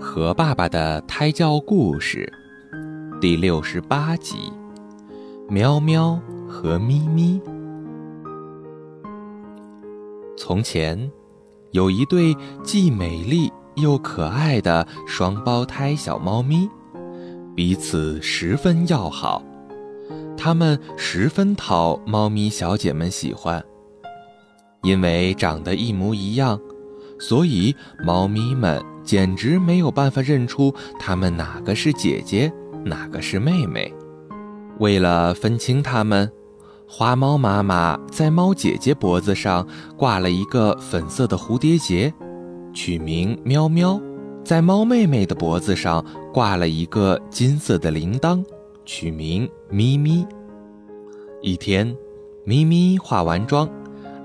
[0.00, 2.32] 和爸爸的胎教故事
[3.20, 4.36] 第六十八集：
[5.48, 7.40] 喵喵和咪咪。
[10.36, 11.10] 从前，
[11.72, 16.68] 有一对既美丽又可爱的双胞胎小猫咪，
[17.56, 19.42] 彼此十分要好，
[20.36, 23.62] 它们十分讨猫咪小姐们喜欢，
[24.82, 26.58] 因为长得一模一样。
[27.20, 27.74] 所以，
[28.04, 32.52] 猫咪们简直没有办法认出它们哪个是姐姐，
[32.84, 33.90] 哪个是妹妹。
[34.80, 36.30] 为了分清它们，
[36.86, 39.66] 花猫妈妈在猫姐姐脖子上
[39.96, 42.12] 挂了一个粉色的蝴蝶结，
[42.74, 43.98] 取名喵喵；
[44.44, 48.44] 在猫妹妹的脖子上挂了一个金色的铃铛，
[48.84, 50.26] 取名咪咪。
[51.40, 51.96] 一天，
[52.44, 53.66] 咪咪化完妆，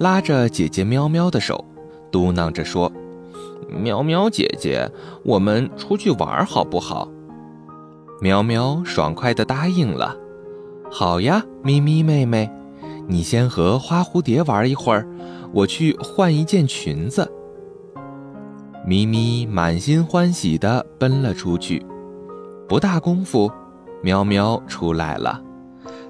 [0.02, 1.63] 拉着姐姐喵喵的手。
[2.12, 2.91] 嘟囔着说
[3.82, 4.90] ：“喵喵姐姐，
[5.23, 7.09] 我们出去玩好不好？”
[8.22, 10.16] 喵喵爽快地答应了。
[10.90, 12.49] “好呀，咪咪妹妹，
[13.07, 15.07] 你先和花蝴蝶玩一会儿，
[15.51, 17.32] 我去换一件裙子。”
[18.85, 21.85] 咪咪满心欢喜地奔了出去。
[22.68, 23.51] 不大功夫，
[24.01, 25.41] 喵喵出来了，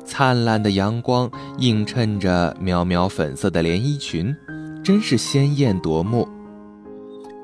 [0.03, 4.35] 灿烂的阳光映衬着喵喵粉色的连衣裙。
[4.83, 6.27] 真是鲜艳夺目。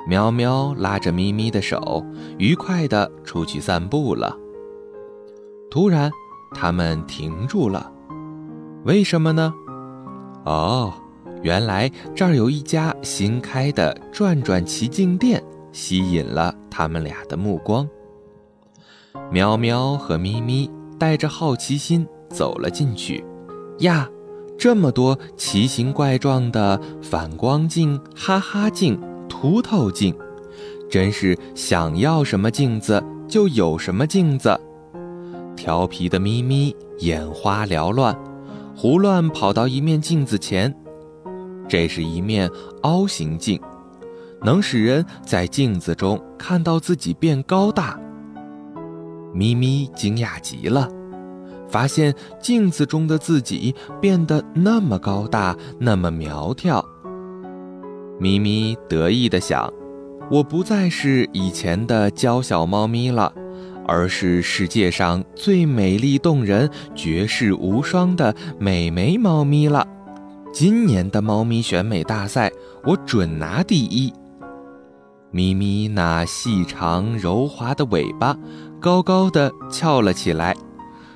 [0.07, 2.03] 喵喵拉着咪咪的手，
[2.37, 4.35] 愉快地出去散步了。
[5.69, 6.11] 突然，
[6.53, 7.91] 他们停住了。
[8.85, 9.53] 为什么呢？
[10.45, 10.93] 哦，
[11.43, 17.87] 原来这儿有一家新开的转转奇境店，吸引了他们俩的目光。
[19.31, 23.23] 喵喵和咪咪带着好奇心走了进去。
[23.79, 24.09] 呀！
[24.57, 28.99] 这么多奇形怪状的反光镜、哈哈镜、
[29.41, 30.13] 凸透镜，
[30.89, 34.59] 真是想要什么镜子就有什么镜子。
[35.55, 38.13] 调皮的咪咪眼花缭乱，
[38.75, 40.75] 胡乱跑到一面镜子前。
[41.69, 43.57] 这是一面凹形镜，
[44.41, 47.97] 能使人在镜子中看到自己变高大。
[49.33, 50.89] 咪咪惊讶极了。
[51.69, 56.83] 发现镜子中的自己变得那么高大，那么苗条。
[58.19, 59.71] 咪咪得意地想
[60.29, 63.31] ：“我不再是以前的娇小猫咪了，
[63.87, 69.87] 而是世界上最美丽动人、绝世无双的美眉猫咪了。
[70.51, 72.51] 今年的猫咪选美大赛，
[72.83, 74.13] 我准拿第一。”
[75.31, 78.35] 咪咪那细长柔滑的尾巴
[78.79, 80.55] 高高的翘了起来。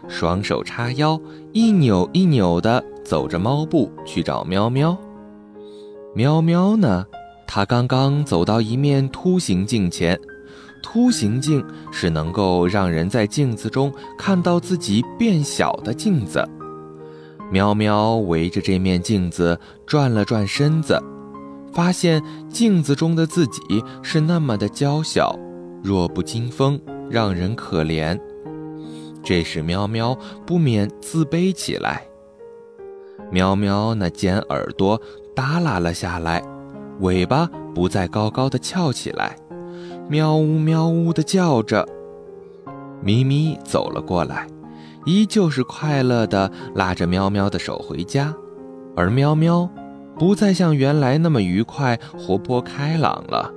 [0.07, 1.19] 双手叉腰，
[1.51, 4.95] 一扭一扭地走着猫步去找喵喵。
[6.15, 7.05] 喵喵呢？
[7.47, 10.19] 它刚刚走到一面凸形镜前。
[10.83, 16.47] 凸形镜是能够让人在镜子中看到自己变小的镜子。
[17.51, 19.57] 喵喵围着这面镜子
[19.87, 21.01] 转了转身子，
[21.71, 23.61] 发现镜子中的自己
[24.03, 25.39] 是那么的娇小，
[25.81, 26.79] 弱不禁风，
[27.09, 28.19] 让人可怜。
[29.23, 30.15] 这时，喵喵
[30.45, 32.05] 不免自卑起来。
[33.31, 35.01] 喵喵那尖耳朵
[35.35, 36.41] 耷拉了下来，
[36.99, 39.35] 尾巴不再高高的翘起来，
[40.09, 41.87] 喵呜喵呜的叫着。
[43.01, 44.47] 咪咪走了过来，
[45.05, 48.33] 依旧是快乐的拉着喵喵的手回家，
[48.95, 49.69] 而喵喵
[50.17, 53.51] 不再像原来那么愉快、活泼开朗了，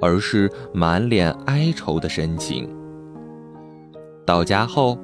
[0.00, 2.68] 而是满脸哀愁的神情。
[4.26, 4.98] 到家后，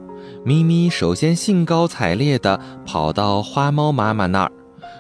[0.45, 4.53] 咪咪首先兴高采烈地跑到花猫妈妈那儿，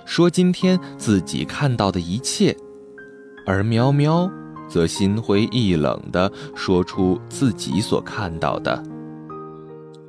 [0.08, 2.56] 说今天自己看到的一切，
[3.44, 4.28] 而喵喵
[4.66, 8.82] 则心灰意冷地说出自己所看到的。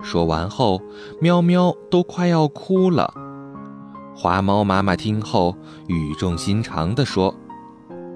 [0.01, 0.81] 说完后，
[1.19, 3.13] 喵喵都快要哭了。
[4.15, 5.53] 花猫妈妈听后
[5.87, 7.35] 语重心长地说：“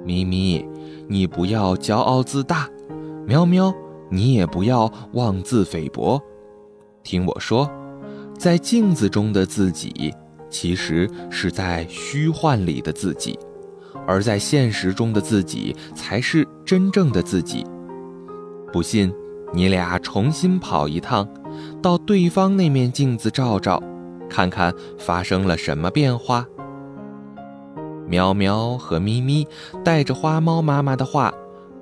[0.08, 0.66] 咪咪，
[1.10, 2.70] 你不要骄傲自大，
[3.28, 3.72] 喵喵。”
[4.10, 6.22] 你也不要妄自菲薄，
[7.04, 7.68] 听我说，
[8.38, 10.14] 在镜子中的自己，
[10.54, 13.38] 其实是在虚幻里的自己，
[14.08, 17.66] 而在现实中的自己才是真正的自己。
[18.72, 19.12] 不信，
[19.52, 21.28] 你俩重新跑一趟，
[21.82, 23.82] 到对方那面镜子照照，
[24.30, 26.46] 看看发生了什么变化。
[28.08, 29.48] 喵喵和咪咪
[29.84, 31.34] 带着花猫妈妈的话。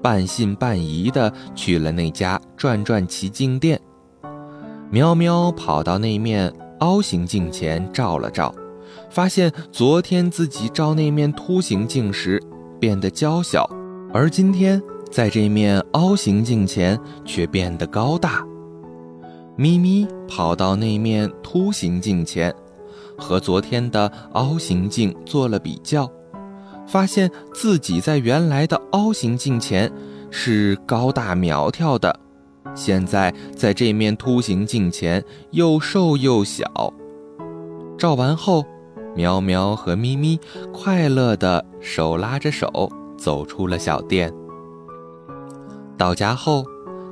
[0.03, 3.79] 半信半疑地去了那家转转奇镜店。
[4.89, 8.51] 喵喵跑到那面凹形镜前照了照，
[9.11, 12.41] 发现昨天自己照那面凸形镜时
[12.79, 13.69] 变得娇小，
[14.13, 14.81] 而今天
[15.11, 18.43] 在这面凹形镜前却变得高大。
[19.57, 22.55] 咪咪跑到那面凸形镜前，
[23.17, 26.09] 和昨天的凹形镜做了比较，
[26.87, 29.91] 发现自己在原来的凹形镜前
[30.31, 32.17] 是高大苗条的，
[32.73, 35.21] 现在在这面凸形镜前
[35.51, 36.63] 又瘦又小。
[37.97, 38.65] 照完后，
[39.15, 40.39] 喵喵和咪咪
[40.73, 44.33] 快乐的手拉着手走出了小店。
[45.97, 46.65] 到家后，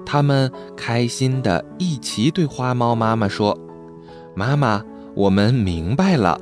[0.06, 3.58] 他们开心的一齐对花猫妈妈说
[4.36, 6.40] ：“妈妈，我们明白了。”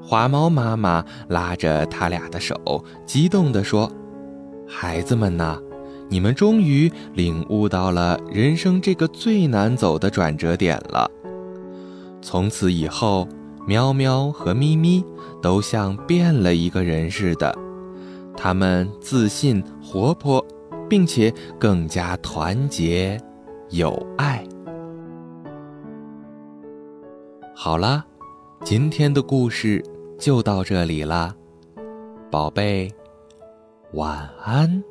[0.00, 3.90] 花猫妈妈拉着他俩的手，激动地说
[4.68, 5.58] ：“孩子们呐，
[6.08, 11.10] 你们终于领悟到了人生这个最难走的转折点了。
[12.22, 13.28] 从此以后，
[13.66, 15.04] 喵喵和咪咪
[15.42, 17.56] 都像变了一个人似的，
[18.36, 20.44] 他们自信活泼。”
[20.86, 23.18] 并且更加团结
[23.70, 24.46] 友爱。
[27.54, 28.04] 好了，
[28.62, 29.82] 今天的故事
[30.18, 31.34] 就到这里啦，
[32.30, 32.92] 宝贝，
[33.94, 34.84] 晚安。